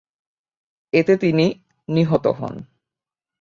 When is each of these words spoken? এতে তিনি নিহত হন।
এতে 0.93 1.13
তিনি 1.17 1.45
নিহত 1.89 2.25
হন। 2.39 2.55